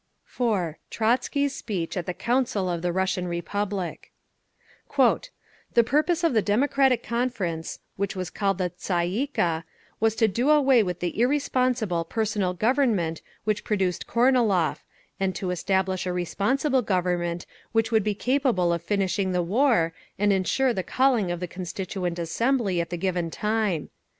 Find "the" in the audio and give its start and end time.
2.07-2.15, 2.81-2.91, 4.95-5.83, 6.33-6.41, 8.69-8.73, 11.01-11.19, 19.33-19.43, 20.73-20.81, 21.39-21.47, 22.89-22.97